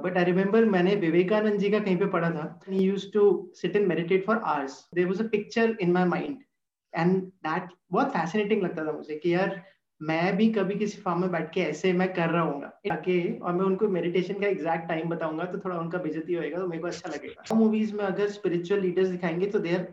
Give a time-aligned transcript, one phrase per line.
[0.00, 3.22] But I remember मैंने विवेकानंद जी का कहीं पे पढ़ा था। Use to
[3.56, 6.38] sit and meditate for hours there was a picture in my mind
[6.92, 9.62] and that बहुत फैसिनेटिंग लगता था मुझे कि यार,
[10.00, 12.62] मैं भी कभी किसी फार्म में बैठ के ऐसे मैं कर रहा हूँ।
[13.40, 16.82] और मैं उनको मेडिटेशन का एग्जैक्ट टाइम बताऊँगा तो थोड़ा उनका बेजती होएगा तो मेरे
[16.82, 19.86] को अच्छा लगेगा। मूवीज़ में अगर स्पिरिचुअल लीडर्स दिखाएँगे तो देर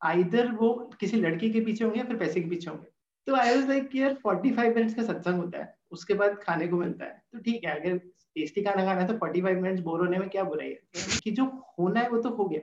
[0.00, 2.90] आइदर वो किसी लड़की के पीछे होंगे या फिर पैसे के पीछे होंगे।
[3.26, 6.76] तो आई वाज लाइक यार 45 मिनट्स का सत्संग होता है, उसके बाद खाने को
[6.76, 8.00] मिलता है। तो ठीक है, अगर
[8.36, 11.44] टेस्टी खाना खाना है तो 45 मिनट्स बोर होने में क्या बुराई है कि जो
[11.78, 12.60] होना है वो तो हो गया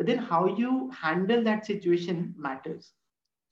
[0.00, 0.72] but then how you
[1.04, 2.92] handle that situation matters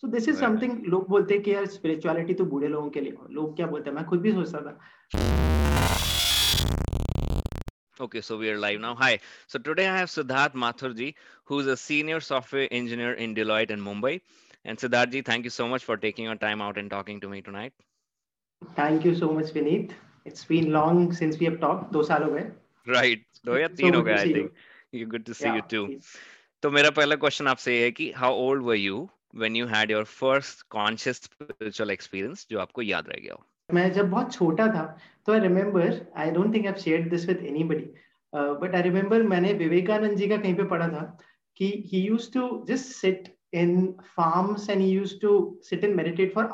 [0.02, 3.12] so this is something लोग बोलते हैं कि यार स्पिरिचुअलिटी तो बूढ़े लोगों के लिए
[3.20, 4.78] हो लोग क्या बोलते हैं मैं खुद भी सोचता था
[8.00, 8.96] Okay, so we are live now.
[8.96, 9.20] Hi.
[9.46, 14.20] So today I have Siddharth Mathurji, who's a senior software engineer in Deloitte in Mumbai.
[14.64, 17.40] And Siddharth thank you so much for taking your time out and talking to me
[17.40, 17.72] tonight.
[18.62, 19.94] Thank you so much, Vineet.
[20.26, 21.92] It's been long since we have talked.
[21.92, 22.46] Do saal ho gaye
[22.86, 23.24] Right.
[23.44, 24.52] Do ya teen ho gaya, I think.
[24.92, 26.00] You good to see yeah, you too.
[26.62, 29.10] So my first question आपसे है कि how old were you
[29.42, 33.44] when you had your first conscious spiritual experience जो आपको याद रह गया हो?
[33.72, 34.84] मैं जब बहुत छोटा था
[35.26, 37.90] तो I remember I don't think I shared this with anybody
[38.62, 41.02] but I remember मैंने विवेकानंद जी का कहीं पे पढ़ा था
[41.56, 45.32] कि he used to just sit in farms and he used to
[45.70, 46.50] sit and meditate for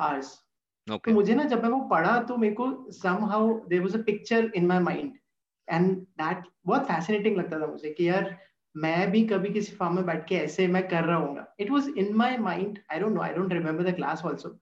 [0.89, 4.03] hours तो मुझे ना जब मैं वो पढ़ा तो मेरे को somehow there was a
[4.03, 5.12] picture in my mind
[5.70, 8.39] and that बहुत फैसिनेटिंग लगता था मुझे कि यार
[8.77, 11.89] मैं भी कभी किसी फार्म में बैठ के ऐसे मैं कर रहा हूँ it was
[11.89, 14.61] in my mind I don't know I don't remember the class also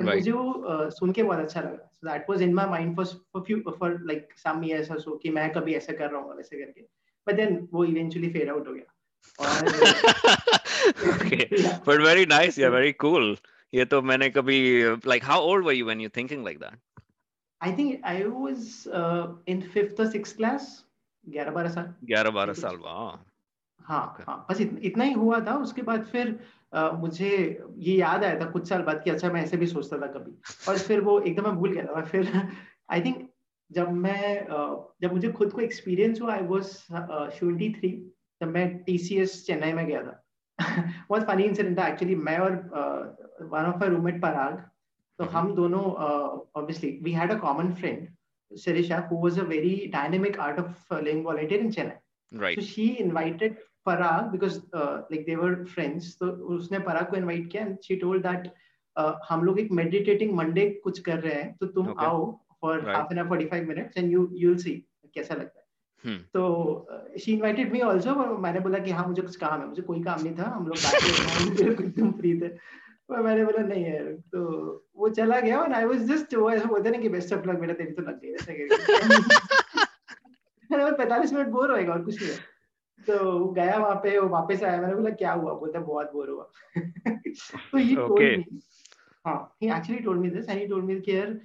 [0.00, 3.42] मुझे वो सुन के बहुत अच्छा लगा। So that was in my mind for for
[3.42, 6.64] few for like some years और सो कि मैं कभी ऐसा कर रहा हूँ वैसे
[6.64, 6.80] करके।
[7.28, 8.96] बट देन वो इवेंचुअली फेड आउट हो गया।
[11.00, 11.46] okay.
[11.86, 13.36] But very nice yeah very cool.
[13.74, 16.74] ये तो मैंने कभी like how old were you when you thinking like that?
[17.60, 20.84] I think I was uh, in fifth or sixth class
[21.34, 23.34] 11 12 साल। 11 12 साल वाह
[23.80, 26.40] हाँ हाँ बस इतना ही हुआ था उसके बाद फिर
[26.76, 29.98] Uh, मुझे ये याद आया था कुछ साल बाद कि अच्छा मैं ऐसे भी सोचता
[29.98, 30.32] था कभी।
[30.68, 32.48] और फिर वो एकदम मैं भूल गया था फिर
[32.90, 33.30] आई थिंक
[33.72, 38.78] जब मैं uh, जब मुझे खुद को एक्सपीरियंस हुआ आई वॉज़ ट्वेंटी थ्री जब मैं
[38.78, 40.29] टी चेन्नई में गया था।
[41.26, 42.52] फनी इंसिडेंट था एक्चुअली मैं और
[43.42, 44.58] one of my roommate Parag
[45.18, 48.08] तो हम दोनों obviously we had a common friend
[48.50, 51.96] Sirisha, who was a very dynamic art of uh, laying volunteer in Chennai.
[52.32, 52.58] Right.
[52.58, 53.56] So she invited
[53.86, 57.96] Parag because uh, like they were friends तो उसने पराग को invite किया and she
[57.96, 58.50] told that
[59.28, 62.04] हम लोग एक meditating Monday कुछ कर रहे हैं तो तुम okay.
[62.04, 64.74] आओ for half an hour 45 minutes and you you will see
[65.14, 65.59] कैसा लगता है.
[66.06, 66.86] तो
[67.20, 70.22] शी इनवाइटेड मी आल्सो मैंने बोला कि हाँ मुझे कुछ काम है मुझे कोई काम
[70.22, 70.76] नहीं था हम लोग
[71.98, 74.40] तुम फ्री थे। तो मैंने बोला नहीं है तो
[74.96, 77.60] वो चला गया और आई वाज जस्ट वो ऐसा बोलते ना कि बेस्ट ऑफ़ लक
[77.60, 79.18] मेरा तेरी तो लग गई ऐसे करके
[80.70, 82.32] मैंने पैंतालीस मिनट बोर होएगा और कुछ नहीं
[83.06, 85.54] तो गया वहाँ पे वो वापस आया मैंने बोला क्या हुआ?
[85.54, 86.50] बोलता बहुत बोर हुआ।
[87.72, 88.60] तो ये टोल्ड मी
[89.26, 91.40] हाँ he actually told me this and he told me कि यार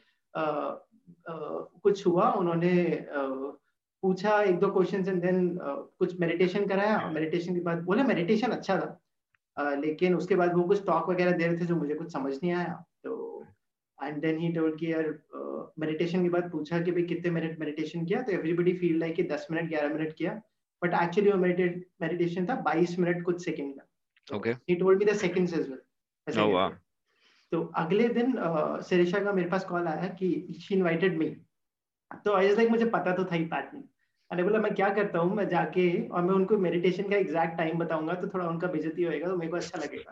[1.84, 3.65] कुछ हुआ उन्होंने uh,
[4.06, 8.78] पूछा एक दो क्वेश्चन एंड देन कुछ मेडिटेशन कराया। मेडिटेशन के बाद बोले मेडिटेशन अच्छा
[8.78, 9.02] था।
[9.58, 12.34] Uh, लेकिन उसके बाद वो कुछ टॉक वगैरह दे रहे थे जो मुझे कुछ समझ
[12.34, 12.74] नहीं आया।
[13.04, 13.14] तो
[14.04, 15.06] एंड देन ही टोल्ड कि यार
[15.80, 18.22] मेडिटेशन के बाद पूछा कि भाई कितने मिनट मेडिटेशन किया?
[18.22, 20.34] तो एवरीबडी फील लाइक कि 10 मिनट 11 मिनट किया।
[20.82, 25.16] बट एक्चुअली वो मेडिटेशन था 22 मिनट कुछ सेकंड का। Okay he told me the
[25.16, 26.70] seconds as well oh वाह
[27.52, 28.36] तो अगले दिन
[28.82, 30.30] सिरिशा का मेरे पास कॉल आया कि
[30.62, 31.30] शी इनवाइटेड मी
[32.26, 33.84] तो आई लाइक मुझे पता तो था ही पैटर्न
[34.32, 35.36] मैंने बोला मैं क्या करता हूँ?
[35.36, 39.28] मैं जाके और मैं उनको मेडिटेशन का एग्जैक्ट टाइम बताऊँगा तो थोड़ा उनका बेजती होएगा
[39.28, 40.12] तो मेरे को अच्छा लगेगा.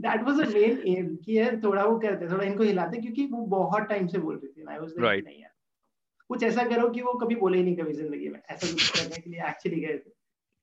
[0.00, 3.46] That was a main aim कि यार थोड़ा वो करते थोड़ा इनको हिलाते क्योंकि वो
[3.56, 5.52] बहुत टाइम से बोल रही थी। आई वाज लाइक नहीं यार
[6.30, 9.20] कुछ ऐसा करो कि वो कभी बोले ही नहीं कभी ज़िंदगी में ऐसा कुछ करने
[9.20, 10.12] के लिए एक्चुअली गए थे।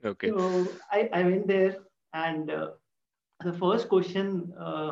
[0.04, 0.30] Okay.
[0.30, 0.46] So
[0.92, 1.74] i i went there
[2.14, 2.70] and uh,
[3.40, 4.30] the first question
[4.68, 4.92] uh,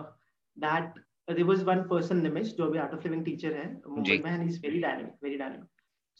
[0.58, 1.02] that uh,
[1.36, 4.44] there was one person Nimish जो अभी art of living teacher है मुंबई में and
[4.44, 5.68] he's very dynamic very dynamic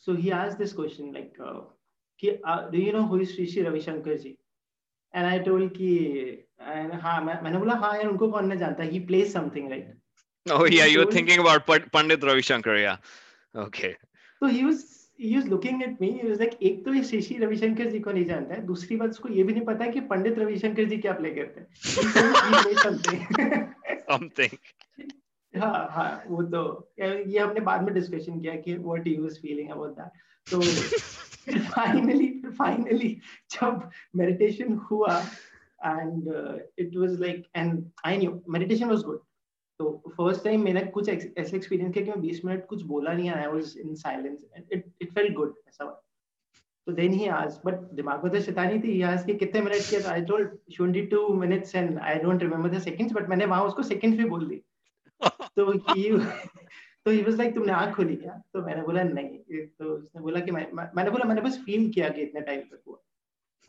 [0.08, 1.62] so he asked this question like uh,
[2.24, 4.38] कि uh, do you know who is Sri Sri Ravi Shankar ji
[5.14, 5.90] and I told कि
[7.04, 9.88] हाँ मैं मैंने बोला हाँ यार उनको कौन नहीं जानता he plays something right
[10.46, 11.68] oh yeah you're thinking about
[11.98, 12.98] Pandit Ravi Shankar yeah
[13.56, 13.96] okay
[14.42, 14.84] तो he was
[15.20, 18.12] he was looking at me he was like एक तो ये श्री रविशंकर जी को
[18.12, 20.98] नहीं जानता है दूसरी बात उसको ये भी नहीं पता है कि पंडित रविशंकर जी
[20.98, 21.68] क्या प्ले करते हैं
[24.10, 24.58] समथिंग
[25.54, 29.70] हाँ हाँ वो तो ये हमने बाद में डिस्कशन किया कि what he was feeling
[29.70, 30.12] about that
[30.52, 30.62] तो
[31.70, 35.26] फाइनली फाइनली जब मेडिटेशन हुआ
[35.86, 39.20] and uh, it was like and i knew meditation was good.
[39.80, 43.30] तो फ़र्स्ट टाइम मैंने कुछ ऐसे एक्सपीरियंस किया कि मैं 20 मिनट कुछ बोला नहीं
[43.30, 45.86] I was in silence it it felt good ऐसा
[46.88, 49.02] तो देन ही आज बट दिमाग में तो शैतानी थी.
[49.02, 50.50] आज के कितने मिनट किया I told
[50.82, 54.48] 22 minutes and I don't remember the seconds but मैंने वहाँ उसको सेकंड्स भी बोल
[54.48, 54.62] दी
[55.26, 56.10] तो ही
[57.06, 58.42] तो ही वाज लाइक तुमने आँख खोली क्या?
[58.54, 62.10] तो मैंने बोला नहीं। तो उसने बोला कि मैं मैंने बोला मैंने बस फील किया
[62.10, 63.00] कि इतने टाइम तक हुआ।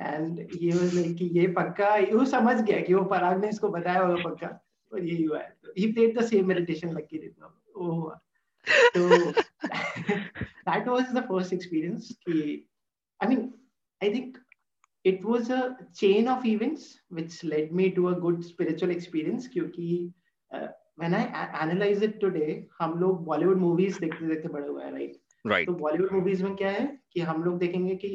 [0.01, 3.69] एंड ये वाज लाइक कि ये पक्का वो समझ गया कि वो पराग ने इसको
[3.69, 7.91] बताया होगा पक्का। और ये हुआ है। He played the same meditation lucky rhythm ओ
[7.93, 8.21] हुआ।
[8.97, 9.31] तो
[10.71, 12.69] that was the first experience कि
[13.23, 13.55] I mean
[14.03, 14.39] I think
[15.05, 20.13] it was a chain of events which led me to a good spiritual experience क्योंकि
[20.55, 20.69] uh,
[21.01, 21.23] when I
[21.65, 22.51] analyze it today
[22.81, 25.13] हम लोग Bollywood movies देखते देखते बड़े हुए हैं राइट
[25.49, 25.67] right.
[25.67, 28.09] तो बॉलीवुड मूवीज़ में क्या है कि हम लोग देखेंगे कि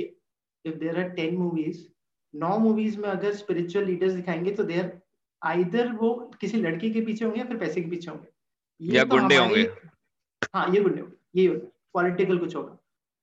[0.66, 1.88] if there are ten movies
[2.34, 5.02] now movies में अगर स्पिरिचुअल लीडर्स दिखाएँगे तो देर
[5.44, 9.10] आइदर वो किसी लड़की के पीछे होंगे या फिर पैसे के पीछे होंगे। या तो
[9.10, 9.62] गुंडे होंगे।
[10.54, 12.78] हाँ ये गुंडे होंगे। ये होगा पॉलिटिकल कुछ होगा।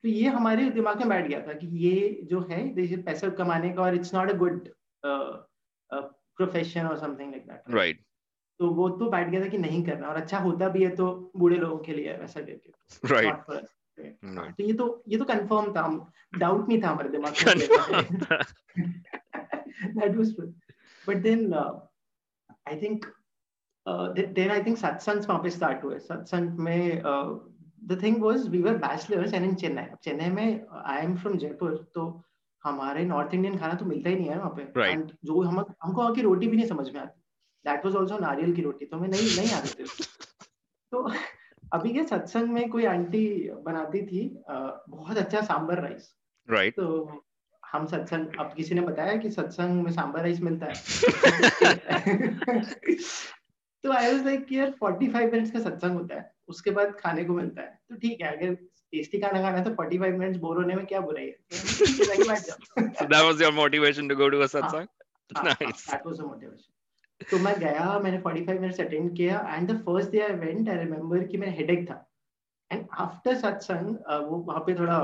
[0.05, 2.61] तो ये हमारे दिमाग में बैठ गया था कि ये जो है
[3.03, 4.69] पैसे कमाने का और it's not a good
[5.05, 8.01] profession और समथिंग लाइक दैट राइट
[8.63, 11.07] तो वो तो बैठ गया था कि नहीं करना और अच्छा होता भी है तो
[11.37, 14.57] बूढ़े लोगों के लिए वैसा करके राइट right.
[14.57, 15.85] तो ये तो ये तो कंफर्म था
[16.39, 17.57] डाउट नहीं था हमारे दिमाग में।
[19.97, 20.31] That was
[21.07, 23.07] but then I think
[24.37, 27.03] then I think सत्संग वहाँ पे स्टार्ट हुए। सत्संग में
[27.85, 31.75] the thing was we were bachelors and in Chennai Chennai में आई एम फ्रॉम जयपुर
[31.95, 32.05] तो
[32.65, 35.11] हमारे नॉर्थ इंडियन खाना तो मिलता ही नहीं है वहाँ पे। Right.
[35.25, 37.22] जो हम हमको वहाँ की रोटी भी नहीं समझ में आती।
[37.67, 40.05] दैट वाज आल्सो नारियल की रोटी तो मैं नहीं नहीं आ रही थी।
[40.93, 41.13] तो
[41.73, 43.27] अभी के सत्संग में कोई आंटी
[43.65, 46.15] बनाती थी बहुत अच्छा सांबर राइस
[46.49, 46.87] राइट तो
[47.63, 50.75] हम सत्संग अब किसी ने बताया कि सत्संग में सांबर राइस मिलता है।
[53.85, 57.33] तो आई वाज लाइक यार 45 मिनट्स का सत्संग होता है उसके बाद खाने को
[57.33, 58.55] मिलता है। तो ठीक है अगर
[58.93, 61.37] टेस्टी खाना खाना है तो 45 मिनट्स बोर होने में क्या बुराई है?
[63.29, 64.87] Was your motivation to go to a satsang
[65.37, 65.85] हाँ, nice.
[65.87, 66.72] that was a motivation
[67.21, 70.77] तो मैं गया, मैंने 45 मिनट्स अटेंड किया and the first day I went I
[70.77, 72.07] remember कि मेरा हेडेक था.
[72.71, 73.89] एंड आफ्टर सत्संग
[74.29, 74.99] वो वहाँ पे थोड़ा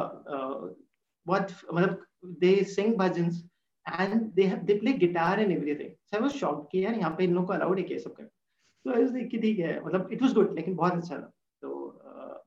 [1.26, 2.04] बहुत मतलब
[2.40, 3.42] they sing bhajans
[3.86, 7.14] and they have they play guitar and everything so I was shocked कि यार यहाँ
[7.18, 8.28] पे इन लोगों को अलाउड है क्या सब करना?
[8.84, 11.32] तो आई वाज लाइक कि ठीक है मतलब इट वाज गुड लेकिन बहुत अच्छा था.
[11.62, 11.68] तो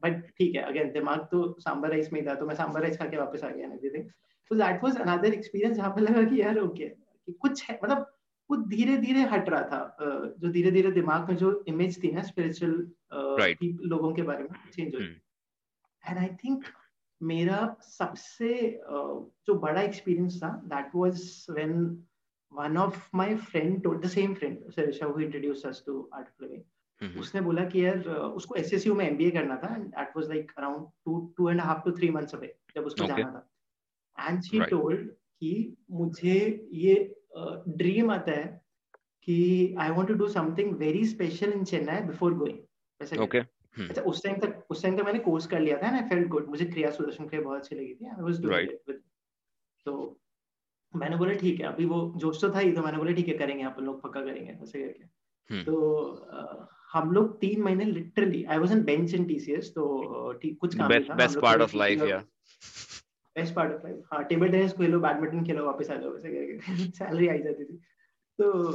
[0.04, 2.98] बट ठीक है अगेन दिमाग तो सांबर राइस में ही था तो मैं सांबर राइस
[2.98, 4.10] खा के वापस आ गया एंड एवरीथिंग
[4.52, 8.12] तो दैट वाज अनदर एक्सपीरियंस जहाँ पे लगा कि यार ओके कि कुछ है मतलब
[8.52, 9.98] वो धीरे धीरे हट रहा था
[10.40, 12.74] जो धीरे धीरे दिमाग में जो इमेज थी ना स्पिरिचुअल
[13.40, 13.80] right.
[13.82, 16.66] लोगों के बारे में चेंज हुई। एंड आई थिंक
[17.22, 18.82] मेरा सबसे
[19.48, 22.04] जो बड़ा एक्सपीरियंस था that was when
[22.52, 26.44] one of my friend told the same friend Sirisha who introduced us to art of
[26.44, 26.64] living
[27.20, 30.86] उसने बोला कि यार उसको एसएसयू में एमबीए करना था and that was like around
[31.10, 33.18] 2 two and half to 3 months away जब उसको okay.
[33.18, 37.21] जाना था। एंड शी टोल्ड कि मुझे ये
[37.82, 38.46] ड्रीम आता है
[39.24, 39.38] कि
[39.80, 43.40] I want to do something very special in Chennai before going okay
[43.80, 46.28] अच्छा उस टाइम तक उस टाइम तक मैंने कोर्स कर लिया था एंड आई फेल्ट
[46.28, 48.96] गुड मुझे क्रिया सुदर्शन क्रिया बहुत अच्छी लगी थी आई वाज डूइंग
[49.86, 50.18] तो
[50.96, 53.34] मैंने बोला ठीक है अभी वो जोश तो था ही तो मैंने बोला ठीक है
[53.34, 55.04] करेंगे अपन लोग पक्का करेंगे ऐसे करके।
[55.56, 55.66] Hmm.
[55.66, 55.76] तो
[56.94, 59.84] हम लोग तीन महीने literally I was in bench in TCS तो
[60.46, 62.24] कुछ काम बेस्ट पार्ट ऑफ़ लाइफ या
[63.36, 66.92] बेस्ट पार्ट ऑफ़ लाइफ हाँ टेबल टेनिस खेलो बैडमिंटन खेलो, वापस आ जाओ, वैसे करके।
[66.98, 67.78] सैलरी आई जाती थी।
[68.40, 68.72] तो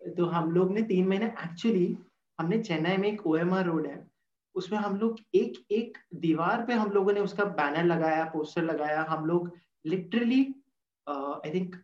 [0.00, 1.96] तो हम लोग ने तीन महीने एक्चुअली
[2.38, 4.06] हमने चेन्नई में एक ओएमआर रोड है।
[4.54, 9.02] उसमें हम लोग एक एक दीवार पे हम लोगों ने उसका बैनर लगाया पोस्टर लगाया।
[9.10, 9.50] हम लोग
[9.86, 10.42] literally
[11.06, 11.76] I think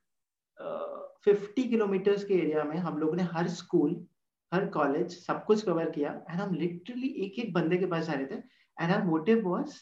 [1.25, 4.07] fifty kilometres के एरिया में हम लोगों ने हर स्कूल
[4.53, 8.13] हर कॉलेज सब कुछ कवर किया। एंड हम लिटरली एक एक बंदे के पास जा
[8.13, 8.43] रहे थे।
[8.81, 9.75] And our motive was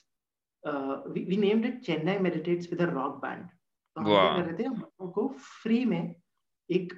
[0.65, 3.51] uh, we, we named it Chennai Meditates with a rock band.
[3.97, 5.27] तो हम क्या कर रहे थे हम लोगों को
[5.63, 6.15] फ्री में
[6.71, 6.93] एक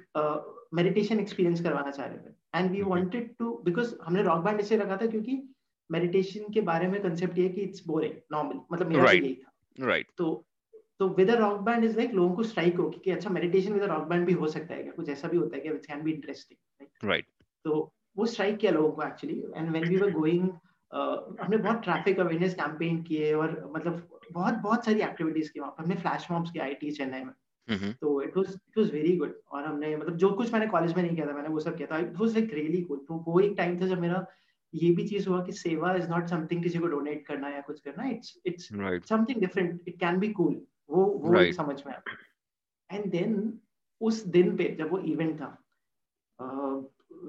[0.73, 4.59] मेडिटेशन uh, एक्सपीरियंस करवाना चाह रहे थे। And we wanted to because हमने रॉक बैंड
[4.61, 5.41] इसलिए रखा था क्योंकि
[5.89, 9.23] मेडिटेशन के बारे में कंसेप्ट ये कि इट्स बोरिंग नॉर्मल मतलब मेरा right.
[9.23, 10.45] यही था। राइट तो
[10.99, 13.83] तो with a rock band is like लोगों को स्ट्राइक हो कि अच्छा meditation with
[13.83, 14.91] a rock band भी हो सकता है क्या?
[14.91, 15.71] कुछ ऐसा भी होता है क्या?
[15.71, 17.25] Which can be interesting right
[17.65, 20.49] तो वो स्ट्राइक किया लोगों को actually and when we were going
[20.95, 25.83] हमने बहुत ट्रैफ़िक अवेयरनेस कैंपेन किए और मतलब बहुत बहुत सारी एक्टिविटीज़ की वहाँ पे।
[25.83, 27.33] हमने फ्लैश मॉब्स की आई चेन्नई में।
[27.93, 31.01] तो it was it was very good और हमने मतलब जो कुछ मैंने कॉलेज में
[31.03, 33.39] नहीं किया था मैंने वो सब किया था। It was like really good तो वो
[33.39, 34.25] एक टाइम था जब मेरा
[34.73, 37.79] ये भी चीज़ हुआ कि सेवा इज़ नॉट समथिंग किसी को डोनेट करना या कुछ
[37.79, 38.69] करना। It's it's
[39.09, 41.55] something different it can be cool वो वो right.
[41.55, 43.59] समझ में आया। एंड देन
[44.01, 45.47] उस दिन पे जब वो इवेंट था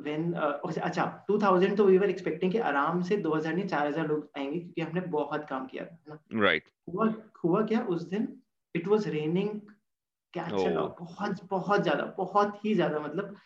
[0.04, 4.30] when uh, अच्छा 2000 तो we were expecting कि आराम से 2000 नहीं 4000 लोग
[4.38, 8.28] आएँगे क्योंकि हमने बहुत काम किया था ना right हुआ हुआ क्या उस दिन
[8.76, 9.48] it was raining
[10.32, 13.36] क्या चला बहुत बहुत ज़्यादा बहुत ही ज़्यादा मतलब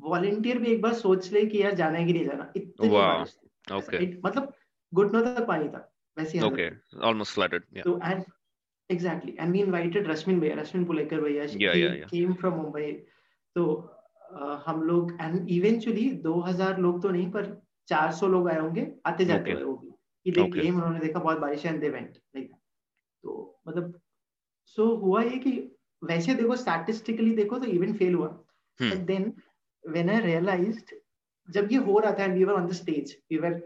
[0.00, 3.36] वॉलेंटियर भी एक बार सोच ले कि यार जाना है कि नहीं जाना इतनी बारिश
[3.70, 4.00] okay.
[4.24, 4.52] मतलब
[4.94, 6.70] घुटनों तक पानी था वैसे okay
[7.10, 8.24] almost flooded yeah so and
[8.90, 12.08] exactly and we invited Rashmin bhaiya Rashmin Pulekar bhaiya she yeah, yeah, yeah.
[12.14, 12.88] came from Mumbai
[13.56, 13.64] तो
[14.66, 17.46] हम लोग एंड इवेंचुअली 2000 लोग तो नहीं पर
[17.88, 19.54] 400 लोग आए होंगे आते जाते okay.
[19.54, 19.90] हुए वो भी।
[20.24, 20.62] कि देख okay.
[20.62, 22.50] गेम उन्होंने देखा बहुत बारिश है एंड दे वेंट लाइक
[23.22, 24.00] तो मतलब
[24.66, 28.28] सो so, हुआ ये कि वैसे देखो स्टैटिस्टिकली देखो तो इवेंट फेल हुआ।
[28.82, 29.32] But then
[29.88, 30.94] when I realised
[31.50, 33.60] जब ये हो रहा था and we were on the stage we were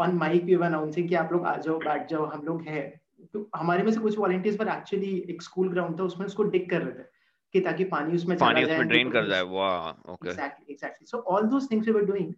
[0.00, 3.00] on mic we were announcing कि आप लोग आ जाओ बैठ जाओ हम लोग हैं।
[3.32, 6.70] तो हमारे में से कुछ वॉलंटियर्स पर एक्चुअली एक स्कूल ग्राउंड था उसमें उसको डिग
[6.70, 7.06] कर रहे थे।
[7.52, 11.46] कि ताकि पानी उसमें पानी उसमें ड्रेन कर जाए। वाह okay exactly exactly so all
[11.50, 12.32] those things we were doing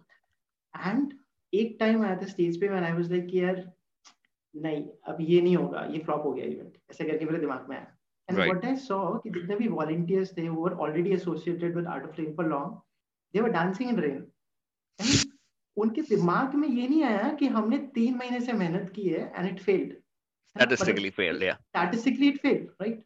[0.86, 1.12] and
[1.52, 3.62] एक टाइम आया था स्टेज पे व्हेन आई वाज लाइक यार
[4.54, 7.76] नहीं अब ये नहीं होगा ये फ्लॉप हो गया इवेंट ऐसे करके मेरे दिमाग में
[7.76, 7.86] आया।
[8.28, 12.04] एंड व्हाट आई सॉ कि जितने भी वॉलंटियर्स थे who were already associated with Art
[12.04, 12.76] of Living for long
[13.34, 14.26] they were dancing in rain
[15.76, 19.48] उनके दिमाग में ये नहीं आया कि हमने तीन महीने से मेहनत की है and
[19.48, 20.00] it failed
[20.56, 21.58] statistically failed yeah.
[21.74, 22.96] statistically it failed right?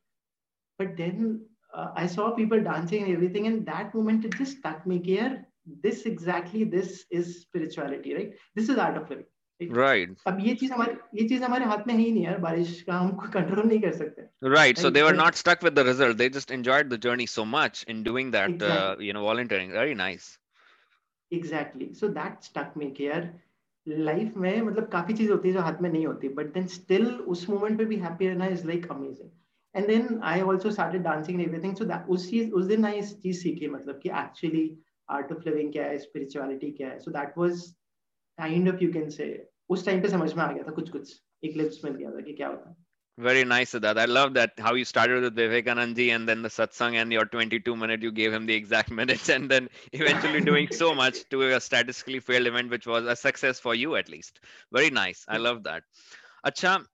[0.79, 1.29] But then
[1.76, 5.48] uh, I saw people dancing and everything, and that moment it just stuck me here.
[5.84, 8.34] This exactly this is spirituality, right?
[8.56, 9.26] This is art of living.
[9.70, 10.10] Right.
[10.28, 12.94] अब ये चीज हमारे ये चीज हमारे हाथ में है ही नहीं यार बारिश का
[13.00, 14.28] हम कंट्रोल नहीं कर सकते.
[14.54, 14.78] Right.
[14.78, 16.18] So they were not stuck with the result.
[16.18, 18.50] They just enjoyed the journey so much in doing that.
[18.50, 18.78] Exactly.
[18.78, 19.72] Uh, you know, volunteering.
[19.72, 20.38] Very nice.
[21.32, 21.94] Exactly.
[21.94, 23.32] So that stuck me कि यार
[23.88, 27.06] life में मतलब काफी चीज होती है जो हाथ में नहीं होती बट देन स्टिल
[27.36, 29.30] उस मोमेंट पे भी हैप्पी रहना is like amazing
[29.76, 33.16] And then I also started dancing everything so that उस चीज उस दिन आई इस
[33.22, 34.66] चीज सीखी मतलब कि एक्चुअली
[35.18, 37.66] आर्ट ऑफ लिविंग क्या है स्पिरिचुअलिटी क्या है so that was
[38.38, 39.28] kind of you can say
[39.70, 42.22] उस टाइम पे समझ में आ गया था कुछ कुछ एक लिप्स मिल गया था
[42.22, 42.76] कि क्या होता है
[43.18, 43.98] Very nice, Siddharth.
[43.98, 47.26] I love that how you started with Vivekanand ji and then the satsang and your
[47.26, 51.42] 22 minute, you gave him the exact minutes and then eventually doing so much to
[51.44, 54.40] a statistically failed event, which was a success for you at least.
[54.72, 55.26] Very nice.
[55.28, 55.84] I love that.
[56.46, 56.86] Acha,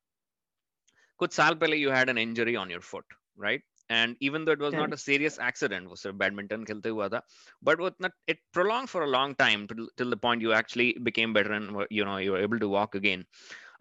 [1.18, 3.04] कुछ साल पहले you had an injury on your foot
[3.42, 7.08] right and even though it was not a serious accident वो सिर्फ़ badminton खेलते हुआ
[7.08, 7.26] था
[7.64, 11.34] but वो इतना it prolonged for a long time till the point you actually became
[11.34, 13.24] better and you know you are able to walk again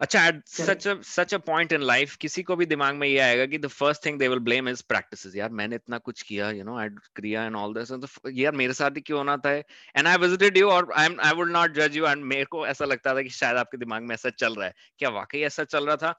[0.00, 3.18] अच्छा at such a such a point in life किसी को भी दिमाग में ये
[3.18, 6.50] आएगा कि the first thing they will blame is practices यार मैंने इतना कुछ किया
[6.50, 9.52] यू नो आई क्रिया एंड ऑल दिस तो यार मेरे साथ ही क्यों होना था
[9.52, 12.66] एंड आई विजिटेड यू और I am I would not जज यू एंड मेरे को
[12.66, 15.64] ऐसा लगता था कि शायद आपके दिमाग में ऐसा चल रहा है। क्या वाकई ऐसा
[15.64, 16.18] चल रहा था?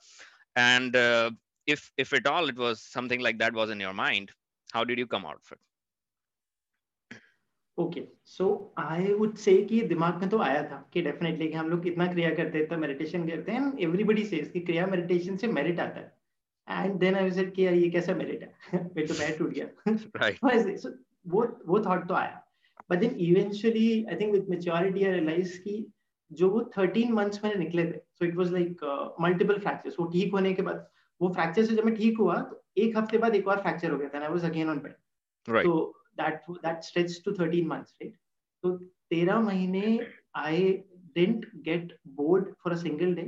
[0.55, 1.31] And uh,
[1.67, 4.31] if if at all it was something like that was in your mind
[4.71, 5.59] how did you come out of it?
[7.77, 11.69] Okay so I would say कि दिमाग में तो आया था कि डेफिनेटली कि हम
[11.69, 15.47] लोग कितना क्रिया करते हैं तो मेडिटेशन करते हैं। एवरीबडी सेज कि क्रिया मेडिटेशन से
[15.47, 16.17] मेरिट आता है।
[16.69, 18.55] एंड देन आई सेड कि यार ये कैसा मेरिट है?
[18.95, 19.67] मेरे तो पैर टूट गया।
[20.15, 20.89] राइट सो
[21.27, 22.47] वो वो थॉट तो आया।
[22.89, 25.93] But then eventually I think with maturity I realise कि
[26.39, 27.97] जो वो 13 मंथ्स में निकले थे.
[28.19, 28.83] So it was like
[29.21, 30.87] multiple fractures वो ठीक होने के बाद
[31.21, 33.97] वो फ्रैक्चर से जब मैं ठीक हुआ तो एक हफ़्ते बाद एक और फ्रैक्चर हो
[33.97, 34.93] गया था I was again on bed
[35.63, 35.75] तो
[36.17, 38.17] that that stretch to 13 months right
[38.63, 38.77] तो
[39.13, 39.99] 13 महीने
[40.35, 40.61] I
[41.15, 43.23] didn't get bored for a single day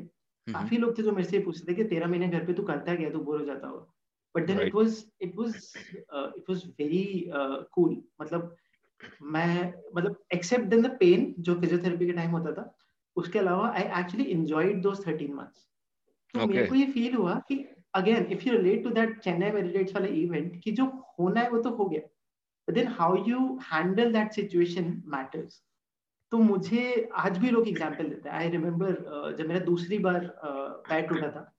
[0.48, 2.96] काफ़ी लोग थे जो मेरे से पूछते थे कि 13 महीने घर पे तू करता
[2.96, 3.88] क्या तू बोर हो जाता हो
[4.36, 5.56] but then it was it was
[5.96, 7.04] it was very
[7.76, 8.56] cool मतलब
[9.36, 12.74] मैं मतलब एक्सेप्ट देन द पेन जो फिजियोथेरेपी के टाइम होता था
[13.16, 15.68] उसके अलावा I actually enjoyed those 13 months
[16.34, 16.52] तो okay.
[16.52, 17.56] मेरे को ये फील हुआ कि
[17.94, 20.86] again if you relate to that Chennai meditates वाला इवेंट कि जो
[21.20, 22.00] होना है वो तो हो गया।
[22.68, 25.62] But then how you handle that situation matters
[26.32, 30.20] तो मुझे आज भी लोग एग्जांपल देते हैं। आई रिमेम्बर uh, जब मेरा दूसरी बार
[30.90, 31.52] पैर uh, टूटा था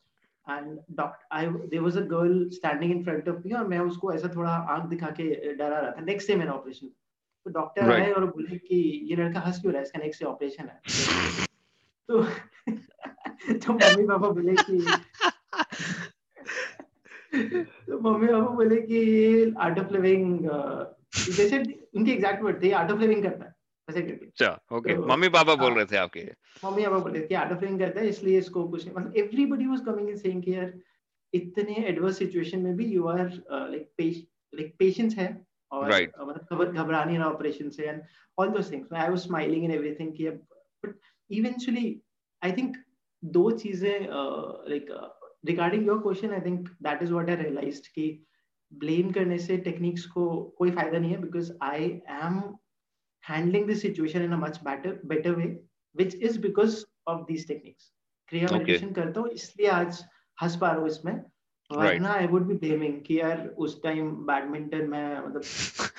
[0.47, 4.13] and doctor I there was a girl standing in front of me और मैं उसको
[4.13, 8.01] ऐसा थोड़ा आँख दिखा के डरा रहा था। नेक्स्ट डे मेरा ऑपरेशन तो डॉक्टर right.
[8.01, 8.77] आए और बोले कि
[9.11, 9.85] ये लड़का हंस क्यों रहा है?
[9.85, 11.46] इसका नेक्स्ट डे ऑपरेशन है।
[12.09, 12.23] तो
[13.63, 14.79] तो मम्मी पापा बोले कि
[17.33, 19.01] तो मम्मी पापा बोले कि
[19.59, 20.49] आर्ट ऑफ़ लिविंग
[21.37, 23.55] जैसे उनके एग्जैक्ट वर्ड थे आर्ट ऑफ़ लिविंग करता है
[23.89, 26.21] ऐसे करके अच्छा ओके तो, मम्मी पापा बोल हाँ। रहे थे आपके
[26.65, 29.67] मम्मी पापा बोल रहे थे आर्ट ऑफ़ लिविंग करता है इसलिए इसको कुछ मतलब everybody
[29.67, 30.73] was coming in saying कि यार
[31.33, 33.91] इतने एडवर्स सिचुएशन में भी you are like
[34.53, 35.29] like patience है
[35.73, 36.11] और right.
[36.11, 38.03] uh, मतलब घबरा नहीं रहा ऑपरेशन से and
[38.39, 40.95] all those things I was smiling in everything कि बट
[41.31, 41.89] इवेंचुअली
[42.43, 42.77] आई थिंक
[43.23, 44.07] दो चीज़ें
[44.71, 44.87] like
[45.47, 48.07] regarding your question I think that is what I realised कि
[48.73, 50.29] ब्लेम करने से टेक्निक्स को
[50.59, 51.91] कोई फ़ायदा नहीं है because I
[52.23, 52.41] am
[53.25, 55.47] handling the situation in a much better better way
[55.97, 56.75] which is because
[57.07, 57.93] of these techniques.
[58.29, 58.95] Kriya meditation okay.
[58.95, 60.03] करता हूँ इसलिए आज
[60.39, 61.15] हंस पा रहा हूँ इसमें।
[61.71, 65.43] वरना आई वुड बी ब्लेमिंग कि यार उस टाइम बैडमिंटन में मतलब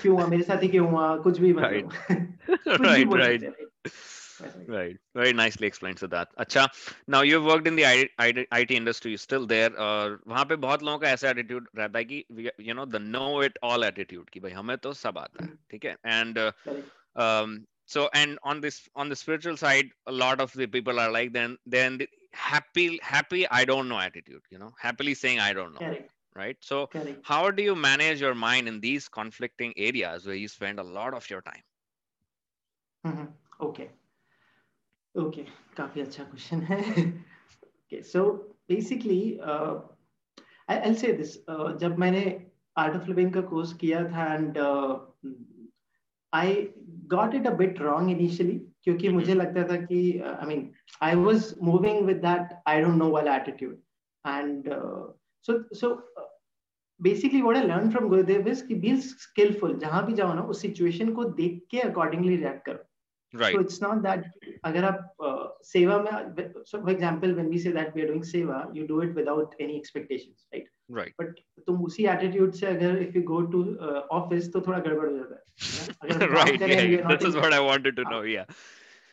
[0.01, 1.89] क्यों हुआ मेरे साथ ही क्यों हुआ कुछ भी मतलब।
[2.85, 3.43] Right right
[4.66, 6.68] right very nicely explained to that acha
[7.06, 10.98] now you've worked in the IT industry you're still there और वहां पे बहुत लोगों
[10.98, 12.24] का ऐसा एटीट्यूड रहता है कि
[12.68, 15.84] you know the know it all attitude कि भाई हमें तो सब आता है ठीक
[15.84, 16.50] है and uh,
[17.16, 21.10] um, so and on this on the spiritual side a lot of the people are
[21.10, 25.52] like then then the, happy happy i don't know attitude you know happily saying i
[25.52, 26.10] don't know Correct.
[26.34, 27.18] right so Correct.
[27.22, 31.12] how do you manage your mind in these conflicting areas where you spend a lot
[31.14, 31.62] of your time
[33.06, 33.26] mm-hmm.
[33.60, 33.90] okay
[35.25, 35.45] Okay
[35.77, 36.77] काफ़ी अच्छा question है।
[38.69, 39.75] Basically uh,
[40.67, 42.23] I, i'll say this uh, जब मैंने
[42.75, 44.99] art of living का course किया था and uh,
[46.33, 46.69] I
[47.13, 50.69] got it a bit wrong initially क्योंकि मुझे लगता था कि I mean
[51.03, 53.77] I was moving with that I don't know वाला attitude
[54.27, 54.69] and
[55.47, 55.89] so so
[56.99, 60.61] basically what I learn from Gurudev is कि be skilful जहाँ भी जाओ ना उस
[60.61, 62.83] सिचुएशन को देख के अकॉर्डिंगली रिएक्ट करो।
[63.33, 64.23] Right so it's not that
[64.63, 68.23] अगर आप uh, सेवा में so for example when we say that we are doing
[68.23, 73.03] seva you do it without any expectations right right but तुम उसी एटीट्यूड से अगर
[73.05, 76.81] if you go to uh, office तो थोड़ा गड़बड़ हो जाता है अगर right yeah,
[76.81, 77.15] yeah.
[77.15, 78.45] this is what I wanted to know yeah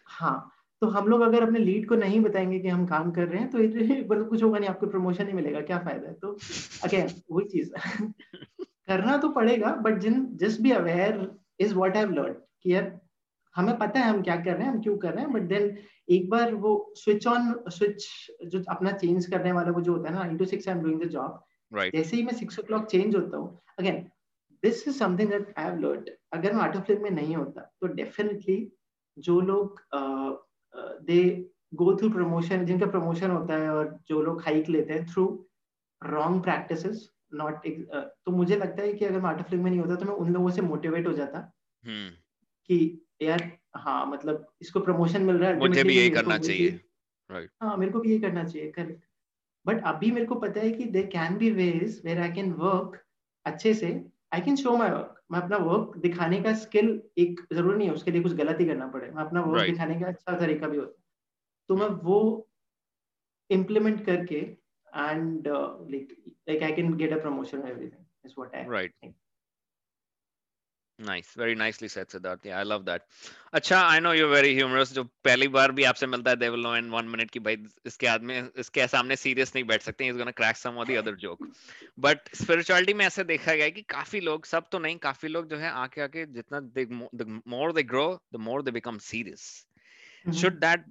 [0.06, 3.40] हाँ तो हम लोग अगर अपने लीड को नहीं बताएँगे कि हम काम कर रहे
[3.40, 6.32] हैं तो मतलब कुछ होगा नहीं आपको प्रमोशन नहीं मिलेगा क्या फ़ायदा है तो
[6.84, 7.70] अगेन वही चीज़
[8.88, 11.30] करना तो पड़ेगा but Jin just be aware
[11.60, 13.00] is what I have learn कि यार
[13.56, 15.76] हमें पता है हम क्या कर रहे हैं हम क्यों कर रहे हैं बट देन
[16.10, 18.06] एक बार वो स्विच ऑन स्विच
[18.46, 21.02] जो अपना चेंज करने वाला वो जो होता है ना into six I am doing
[21.02, 21.42] the job
[21.94, 24.02] जैसे ही मैं सिक्स ओ चेंज होता हूँ again
[24.62, 27.86] this is something that I have learn अगर मैं ऑटो फ्लिप में नहीं होता तो
[27.86, 28.58] डेफिनेटली
[29.18, 29.80] जो लोग
[31.02, 35.24] दे गो थ्रू प्रमोशन जिनका प्रमोशन होता है और जो लोग हाइक लेते हैं थ्रू
[36.04, 39.94] रॉन्ग प्रैक्टिस नॉट तो मुझे लगता है कि अगर मैं ऑटो फ्लिप में नहीं होता
[39.94, 42.10] तो मैं उन लोगों से मोटिवेट हो जाता hmm.
[42.68, 46.70] कि यार हाँ मतलब इसको प्रमोशन मिल रहा है मुझे भी यही करना चाहिए।
[47.30, 49.04] राइट हाँ मेरे को भी यही करना चाहिए करेक्ट
[49.66, 53.00] बट अभी मेरे को पता है कि there can be ways where I can work
[53.46, 53.92] अच्छे से।
[54.34, 57.94] I can show my work मैं अपना वर्क दिखाने का स्किल एक ज़रूरी नहीं है
[57.94, 59.70] उसके लिए कुछ गलत ही करना पड़े। मैं अपना वर्क right.
[59.70, 61.02] दिखाने का अच्छा तरीका भी होता
[61.68, 62.48] तो मैं वो
[63.50, 66.16] इम्प्लीमेंट करके and like
[66.48, 69.14] like I can get a promotion everything is what I right
[70.98, 73.02] nice very nicely said Siddharth I love that
[73.52, 76.60] अच्छा I know you very humorous जो पहली बार भी आपसे मिलता है they will
[76.60, 80.18] know in 1 minute की भाई इसके आदमी इसके सामने सीरियस नहीं बैठ सकते is
[80.18, 81.48] gonna crack some of the other joke
[81.98, 85.48] but spirituality में ऐसे देखा गया है कि काफ़ी लोग सब तो नहीं काफ़ी लोग
[85.50, 89.46] जो है आके आके जितना the more they grow the more they become serious
[90.40, 90.84] should that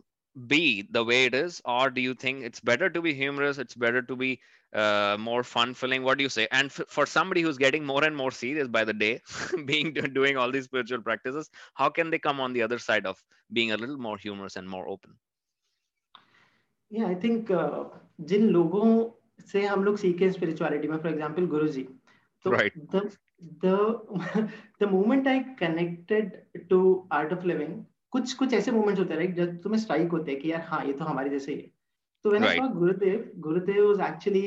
[0.47, 3.59] be the way it is, or do you think it's better to be humorous?
[3.59, 4.41] It's better to be
[4.75, 8.05] uh, more fun filling what do you say and f- for somebody who's getting more
[8.05, 9.21] and more serious by the day
[9.65, 13.23] being doing all these spiritual practices how can they come on the other side of
[13.53, 15.17] being a little more humorous and more open
[16.91, 17.85] yeah i think uh,
[18.21, 18.89] जिन लोगों
[19.47, 21.83] से हम लोग सीखे spirituality में for example गुरुजी
[22.45, 22.73] तो right.
[22.95, 23.03] the
[23.65, 29.34] the the moment i connected to art of living कुछ कुछ ऐसे मोमेंट्स होते हैं
[29.36, 31.62] जब तुम्हें स्ट्राइक होते हैं कि यार हाँ ये तो हमारे जैसे ही
[32.24, 34.46] तो when I saw Gurudev Gurudev was actually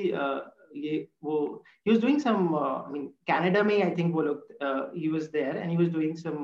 [0.84, 4.58] ये वो he was doing some I mean Canada में आई थिंक वो लोग
[4.96, 6.36] he was there and he was doing some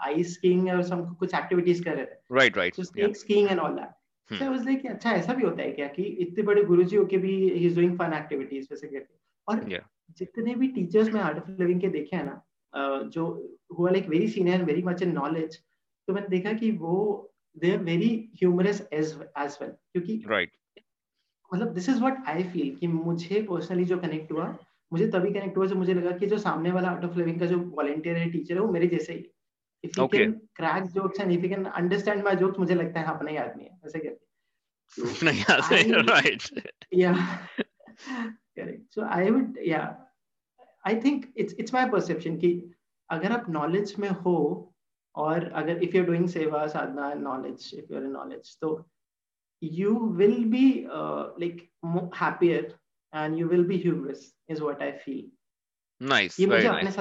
[0.00, 3.72] ice skiing और सम कुछ एक्टिविटीज़ कर रहे थे। Right right snake skiing and all
[3.72, 6.96] that so I was like अच्छा ऐसा भी होता है क्या कि इतने बड़े गुरुजी
[6.96, 9.14] होके भी he is doing fun activities वैसे करके।
[9.48, 9.64] और
[10.18, 12.36] जितने भी टीचर्स में आर्ट ऑफ़ लिविंग के देखे हैं ना
[12.74, 13.26] uh, जो
[13.78, 15.58] who like very senior very much in knowledge
[16.10, 16.96] तो मैंने देखा कि वो
[17.56, 18.08] they are very
[18.40, 20.50] humorous as as well क्योंकि right.
[21.54, 24.46] मतलब this is what I feel कि मुझे पर्सनली जो कनेक्ट हुआ
[24.92, 27.46] मुझे तभी कनेक्ट हुआ जब मुझे लगा कि जो सामने वाला आउट ऑफ़ लिविंग का
[27.46, 29.26] जो वॉलंटियर है टीचर है वो मेरे जैसे ही
[29.84, 33.06] if you can crack jokes and if you can understand my jokes मुझे लगता है
[33.06, 34.26] हाँ, अपना ही आदमी है ऐसे करके।
[35.24, 36.42] नहीं राइट
[36.94, 37.12] या
[38.56, 39.82] करेक्ट सो आई वुड या
[40.86, 42.70] I think it's it's my perception कि
[43.10, 44.36] अगर आप नॉलेज में हो
[45.15, 48.75] और अगर इफ यू आर डूइंग सेवा साधना knowledge if you are in knowledge तो
[49.61, 51.69] you will be uh, like
[52.13, 52.73] happier
[53.13, 55.25] and you will be humorous is what i feel
[55.99, 56.97] nice very nice.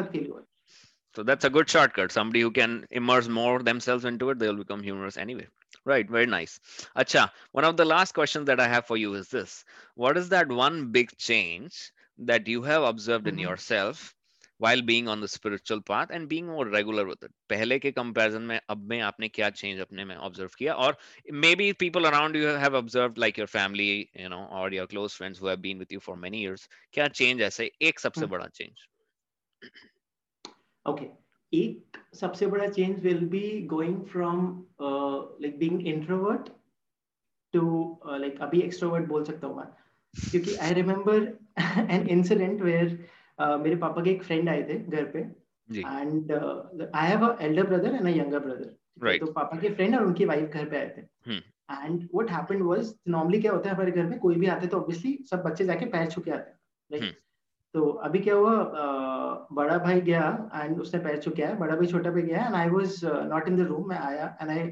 [1.14, 4.83] so that's a good shortcut somebody who can immerse more themselves into it they'll become
[4.83, 5.46] humorous anyway
[5.85, 6.61] right very nice
[6.96, 10.28] acha one of the last questions that i have for you is this what is
[10.28, 13.38] that one big change that you have observed mm-hmm.
[13.38, 14.14] in yourself
[14.59, 18.46] while being on the spiritual path and being more regular with it पहले के comparison
[18.50, 20.96] में अब में आपने क्या change अपने में observe किया और
[21.33, 25.38] maybe people around you have observed like your family you know or your close friends
[25.38, 28.30] who have been with you for many years क्या change ऐसे एक सबसे hmm.
[28.30, 28.88] बड़ा change
[30.88, 31.11] okay
[31.52, 36.50] एक सबसे बड़ा change will be going from uh, like being introvert
[37.52, 37.64] to
[38.07, 39.66] uh, like अभी extrovert बोल सकता हूँ मैं
[40.30, 41.18] क्योंकि I remember
[41.96, 42.88] an incident where
[43.39, 45.19] मेरे पापा के एक फ्रेंड आए थे घर पे
[45.69, 46.32] and
[46.95, 50.25] I have a elder brother and a younger brother तो पापा के फ्रेंड और उनकी
[50.25, 54.06] वाइफ घर पे आए थे। And what happened was normally क्या होता है हमारे घर
[54.06, 56.58] में कोई भी आते तो ऑब्वियसली सब बच्चे जाके पैर छू के आते हैं
[56.91, 57.17] राइट
[57.73, 61.88] तो अभी क्या हुआ बड़ा भाई गया एंड उसने पैर छू के आया बड़ा भाई
[61.88, 64.69] छोटा भाई गया and I was not in the room मैं आया एंड आई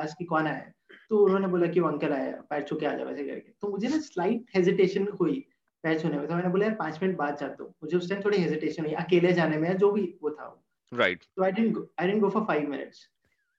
[0.00, 0.72] आज की कौन आया?
[1.10, 3.68] तो उन्होंने बोला कि वो अंकल आया पैर छू के आ जा वैसे करके। तो
[3.68, 5.44] मुझे ना स्लाइट हेजिटेशन हुई
[5.84, 8.22] पैच होने में। तो मैंने बोला यार पाँच मिनट बाद जाता हूँ। मुझे उस टाइम
[8.24, 10.54] थोड़ी हेजिटेशन हुई। अकेले जाने में जो भी वो था
[10.92, 13.08] राइट तो I didn't I didn't go for five minutes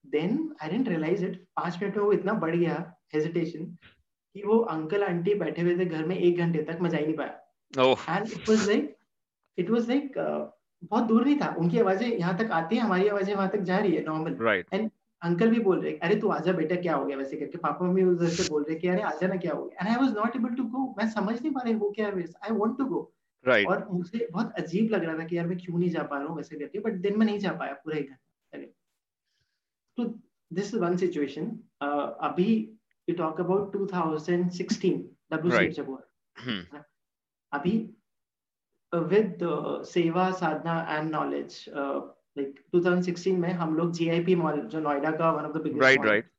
[0.05, 2.75] then I didn't realise it पाँच मिनट में वो इतना बढ़ गया
[3.15, 3.65] हेजिटेशन
[4.36, 7.15] कि वो अंकल आंटी बैठे हुए थे घर में एक घंटे तक मज़ा ही नहीं
[7.15, 8.95] पाया। And it was like
[9.58, 10.13] it was like
[10.84, 13.77] बहुत दूर नहीं था। उनकी आवाज़ें यहाँ तक आती है हमारी आवाज़ें वहाँ तक जा
[13.77, 14.89] रही है नॉर्मल राइट एंड
[15.21, 17.17] अंकल भी बोल रहे अरे तू आजा बेटा क्या हो गया?
[17.17, 19.79] वैसे करके पापा मम्मी उधर से बोल रहे कि अरे आजा ना क्या हो गया?
[19.79, 22.23] And I was not able to go मैं समझ नहीं पा रही वो क्या है
[22.43, 23.01] I want to go
[23.45, 26.17] right और मुझे बहुत अजीब लग रहा था कि यार मैं क्यों नहीं जा पा
[26.17, 26.38] रहा हूँ?
[26.38, 28.65] वैसे करके बट दिन में नहीं जा पाया पूरा एक घंटा।
[29.97, 30.03] तो
[30.51, 31.45] दिस इज़ वन सिचुएशन
[31.82, 32.49] अभी
[33.08, 34.97] यू टॉक अबाउट 2016
[35.32, 36.01] डब्ल्यूसीएफ जब हुआ।
[36.36, 36.84] hmm.
[37.51, 37.71] अभी
[38.93, 39.39] विद
[39.86, 41.65] सेवा साधना एंड नॉलेज
[42.35, 46.05] लाइक 2016 में हम लोग जीआईपी मॉल जो नोएडा का one of the biggest right
[46.05, 46.29] right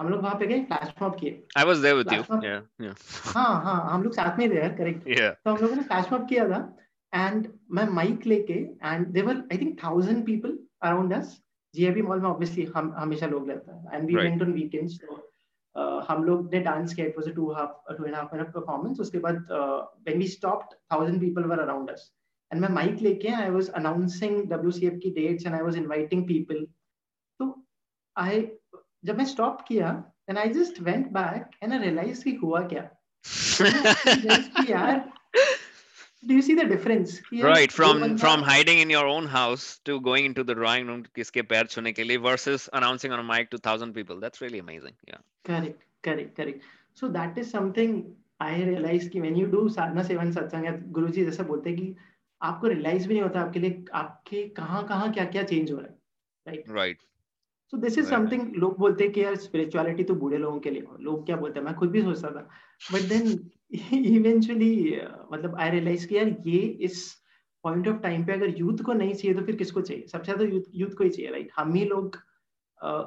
[0.00, 2.94] हम लोग वहाँ पे गए फ्लैश मॉब किए I was there with you yeah yeah
[3.26, 5.08] हाँ हाँ हम लोग साथ में थे यार करेक्ट
[5.44, 6.60] तो हम लोगों ने फ्लैश मॉब किया था
[7.12, 11.36] एंड मैं माइक लेके and there were I think 1000 people around us
[11.74, 15.20] GIP mall में ऑब्वियसली हम हमेशा लोग रहता है and we went on weekends तो
[16.08, 19.00] हम लोग ने डांस किया it was a two half two and half minute performance
[19.00, 22.10] उसके बाद when we stopped 1000 people were around us
[22.52, 26.64] and my mic leke I was announcing WCF की dates and I was inviting people.
[27.40, 27.56] So
[28.16, 28.50] I
[29.04, 32.88] जब मैं stop किया and I just went back and I realized कि हुआ क्या.
[34.70, 35.12] यार
[36.24, 40.00] do you see the difference yeah, right from from hiding in your own house to
[40.00, 43.50] going into the drawing room kiske pair chune ke liye versus announcing on a mic
[43.54, 46.68] to 1000 people that's really amazing yeah correct correct correct
[47.00, 47.96] so that is something
[48.48, 51.88] i realized कि when you do sadhana sevan satsang guruji बोलते हैं कि
[52.42, 55.86] आपको realise भी नहीं होता आपके लिए आपके कहाँ कहाँ क्या क्या चेंज हो रहा
[55.86, 55.98] है
[56.46, 57.02] right right
[57.72, 60.82] so this is something लोग बोलते हैं कि यार स्पिरिचुअलिटी तो बूढ़े लोगों के लिए
[60.82, 61.66] हो लोग क्या बोलते हैं?
[61.66, 62.48] मैं खुद भी सोचता था।
[62.92, 63.50] बट देन
[64.14, 65.00] इवेंचुअली
[65.32, 67.04] मतलब आई रियलाइज़ कि यार ये इस
[67.64, 70.06] पॉइंट ऑफ़ टाइम पे अगर यूथ को नहीं चाहिए तो फिर किसको चाहिए?
[70.06, 72.18] सबसे ज़्यादा यूथ यूथ को ही चाहिए राइट हम ही लोग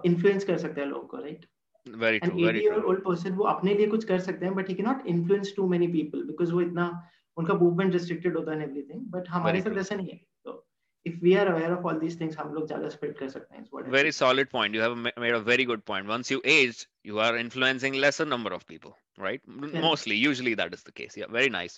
[0.06, 1.46] इन्फ्लुएंस uh, कर सकते हैं लोगों को right
[1.86, 4.76] very true very true old person वो अपने लिए कुछ कर सकते हैं but he
[4.76, 6.88] can not influence too many people because वो इतना
[7.38, 10.62] उनका मूवमेंट रिस्ट्रिक्टेड होता है एवरीथिंग बट हमारे साथ ऐसा नहीं है तो
[11.06, 13.92] if we are aware of all these things हम लोग ज़्यादा स्प्रेड कर सकते हैं
[13.96, 17.34] very solid point you have made a very good point once you age you are
[17.42, 18.96] influencing lesser number of people
[19.26, 19.84] right yeah.
[19.86, 21.78] mostly usually that is the case yeah very nice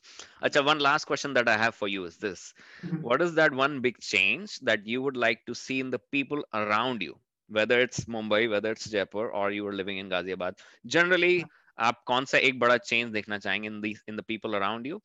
[0.50, 3.02] acha one last question that i have for you is this mm-hmm.
[3.10, 6.48] what is that one big change that you would like to see in the people
[6.62, 7.20] around you
[7.60, 10.68] whether it's mumbai whether it's jaipur or you are living in ghaziabad
[10.98, 11.38] generally
[11.86, 15.00] आप कौन सा एक बड़ा change देखना चाहेंगे in the in the people around you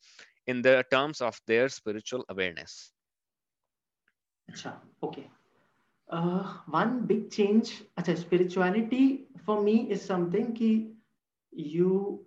[0.46, 2.92] in the terms of their spiritual awareness.
[4.48, 5.28] Achha, okay.
[6.10, 10.92] Uh, one big change, achha, spirituality for me is something ki
[11.52, 12.24] you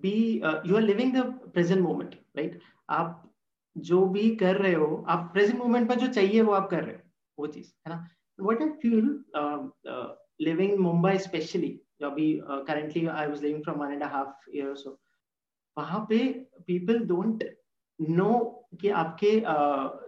[0.00, 2.60] be uh, you are living the present moment, right?
[2.90, 3.22] आप
[3.76, 6.94] जो भी कर रहे हो आप present moment में जो चाहिए वो आप कर रहे
[6.94, 7.00] हो
[7.38, 8.08] वो चीज है ना
[8.38, 9.08] what I feel
[10.46, 12.28] living Mumbai specially जो अभी
[12.68, 14.98] currently I was living from one and half year so
[15.77, 16.17] वहाँ पे
[16.67, 17.43] पीपल डोंट
[17.99, 18.33] नो
[18.81, 19.31] कि आपके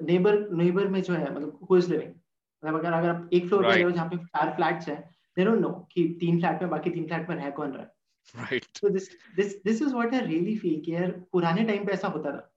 [0.06, 3.48] नेबर uh, नेबर में जो है मतलब हु इज़ लिविंग मतलब अगर अगर आप एक
[3.48, 5.02] फ्लोर पे रहे हो जहाँ पे चार फ्लैट्स हैं
[5.38, 8.66] दे डोंट नो कि तीन फ्लैट में बाकी तीन फ्लैट में रह कौन रहा right
[8.76, 12.08] so this this this is what I really feel कि यार पुराने टाइम पे ऐसा
[12.08, 12.50] होता था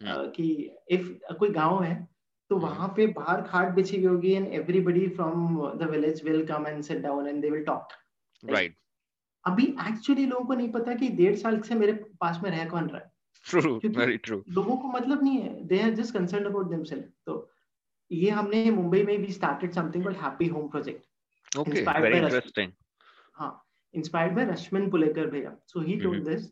[0.00, 0.34] hmm.
[0.36, 1.94] कि इफ़ कोई गाँव है
[2.50, 2.64] तो hmm.
[2.64, 6.82] वहाँ पे बाहर खाट बिछी हुई होगी and everybody from the village will come and
[6.82, 7.92] sit down and they will talk
[8.42, 8.76] right
[9.46, 12.88] अभी एक्चुअली लोगों को नहीं पता कि डेढ़ साल से मेरे पास में रह कौन
[12.88, 13.12] रहा है।
[13.46, 17.50] ट्रू वेरी ट्रू लोगों को मतलब नहीं है। They are just concern about themselves तो
[18.10, 22.72] ये हमने मुंबई में भी started something called happy home project okay very interesting
[23.34, 23.52] हाँ
[23.94, 26.46] इंस्पायर्ड बाय रश्मिन पुलेकर भैया। सो ही टोल्ड दिस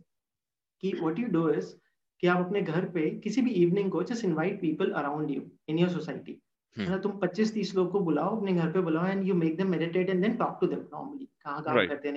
[0.83, 1.75] कि व्हाट यू डू इज़
[2.23, 5.79] कि आप अपने घर पे किसी भी इवनिंग को just invite people around you in
[5.79, 6.39] your society
[6.77, 10.11] मतलब तुम 25-30 लोग को बुलाओ अपने घर पे बुलाओ and you make them meditate
[10.11, 12.15] and then talk to them normally कहाँ काम करते हैं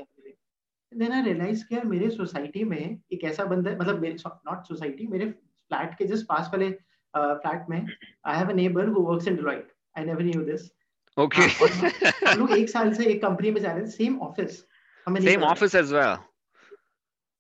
[0.98, 5.08] देन आई रियलाइज़ कि यार मेरे सोसाइटी में एक ऐसा बंदा मतलब मेरे नॉट सोसाइटी
[5.08, 6.70] मेरे फ्लैट के जस्ट पास वाले
[7.14, 10.70] फ्लैट में I have a neighbour who works in Deloitte I never knew this
[11.18, 14.66] okay हम लोग एक साल से एक कंपनी में जा रहे हैं सेम ऑफ़िस
[15.08, 16.16] हमें same office as well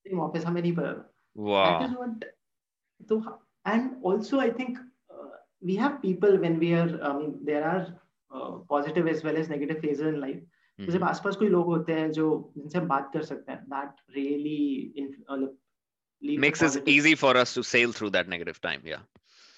[0.06, 0.92] same office हमें नहीं पता।
[1.38, 2.26] वाओ दैट इज़ व्हाट
[3.10, 3.18] तो
[3.68, 4.78] and also I think
[5.68, 7.84] we have people when we are i mean there are
[8.32, 10.42] uh, positive as well as negative phases in life.
[10.87, 14.01] तो जब आसपास कोई लोग होते हैं जो जिनसे हम बात कर सकते हैं that
[14.17, 15.49] really
[16.23, 18.99] makes it easy for us to sail through that negative time yeah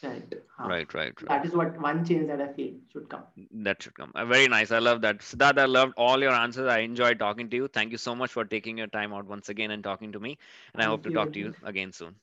[0.03, 0.69] right huh.
[0.69, 3.25] right right right that is what one change that i feel should come
[3.69, 6.69] that should come uh, very nice i love that Siddharth, i loved all your answers
[6.69, 9.49] i enjoyed talking to you thank you so much for taking your time out once
[9.49, 10.31] again and talking to me
[10.75, 11.11] and thank i hope you.
[11.11, 12.15] to talk to you again soon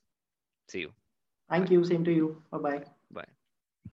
[0.68, 0.92] see you
[1.48, 2.93] thank you same to you bye bye bye